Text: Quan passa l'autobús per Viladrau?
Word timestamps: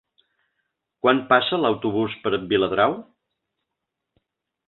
Quan 1.05 1.19
passa 1.33 1.59
l'autobús 1.65 2.17
per 2.25 2.33
Viladrau? 2.53 2.97